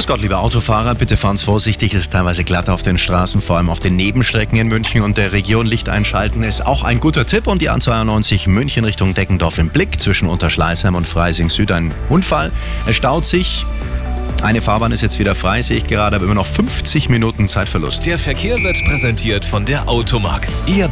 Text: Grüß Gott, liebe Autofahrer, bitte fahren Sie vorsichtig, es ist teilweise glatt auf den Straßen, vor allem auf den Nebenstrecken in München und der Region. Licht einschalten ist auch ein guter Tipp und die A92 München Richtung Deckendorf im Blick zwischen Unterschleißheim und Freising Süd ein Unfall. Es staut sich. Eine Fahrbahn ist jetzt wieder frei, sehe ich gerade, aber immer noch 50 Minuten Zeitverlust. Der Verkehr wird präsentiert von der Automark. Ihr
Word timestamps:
Grüß 0.00 0.06
Gott, 0.06 0.22
liebe 0.22 0.38
Autofahrer, 0.38 0.94
bitte 0.94 1.18
fahren 1.18 1.36
Sie 1.36 1.44
vorsichtig, 1.44 1.92
es 1.92 2.04
ist 2.04 2.12
teilweise 2.12 2.42
glatt 2.42 2.70
auf 2.70 2.80
den 2.80 2.96
Straßen, 2.96 3.42
vor 3.42 3.58
allem 3.58 3.68
auf 3.68 3.80
den 3.80 3.96
Nebenstrecken 3.96 4.58
in 4.58 4.68
München 4.68 5.02
und 5.02 5.18
der 5.18 5.34
Region. 5.34 5.66
Licht 5.66 5.90
einschalten 5.90 6.42
ist 6.42 6.64
auch 6.64 6.84
ein 6.84 7.00
guter 7.00 7.26
Tipp 7.26 7.46
und 7.46 7.60
die 7.60 7.70
A92 7.70 8.48
München 8.48 8.86
Richtung 8.86 9.12
Deckendorf 9.12 9.58
im 9.58 9.68
Blick 9.68 10.00
zwischen 10.00 10.26
Unterschleißheim 10.26 10.94
und 10.94 11.06
Freising 11.06 11.50
Süd 11.50 11.70
ein 11.70 11.92
Unfall. 12.08 12.50
Es 12.86 12.96
staut 12.96 13.26
sich. 13.26 13.66
Eine 14.42 14.62
Fahrbahn 14.62 14.90
ist 14.90 15.02
jetzt 15.02 15.18
wieder 15.18 15.34
frei, 15.34 15.60
sehe 15.60 15.76
ich 15.76 15.84
gerade, 15.84 16.16
aber 16.16 16.24
immer 16.24 16.34
noch 16.34 16.46
50 16.46 17.10
Minuten 17.10 17.46
Zeitverlust. 17.46 18.06
Der 18.06 18.18
Verkehr 18.18 18.56
wird 18.62 18.82
präsentiert 18.82 19.44
von 19.44 19.66
der 19.66 19.86
Automark. 19.86 20.48
Ihr 20.64 20.88